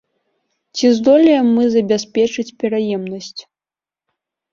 Ці 0.77 0.87
здолеем 0.99 1.47
мы 1.57 1.63
забяспечыць 1.75 2.47
пераемнасць? 2.63 3.41